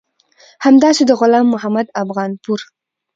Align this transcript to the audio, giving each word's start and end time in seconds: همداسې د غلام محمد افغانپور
همداسې 0.65 1.03
د 1.05 1.11
غلام 1.19 1.45
محمد 1.53 1.87
افغانپور 2.03 2.59